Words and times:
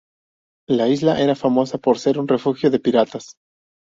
La 0.67 0.87
isla 0.87 1.21
era 1.21 1.35
famosa 1.35 1.77
por 1.77 1.99
ser 1.99 2.17
un 2.17 2.27
refugio 2.27 2.71
de 2.71 2.79
piratas. 2.79 3.35